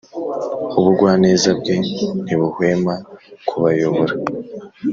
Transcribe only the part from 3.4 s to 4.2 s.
kubayobora